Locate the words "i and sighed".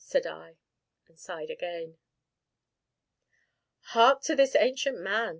0.25-1.51